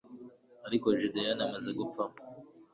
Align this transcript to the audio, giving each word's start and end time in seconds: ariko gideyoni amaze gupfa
ariko 0.67 0.87
gideyoni 0.99 1.41
amaze 1.47 1.69
gupfa 1.79 2.03